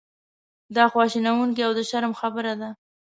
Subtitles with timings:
[0.75, 2.69] دا خواشینونکې او د شرم خبره ده.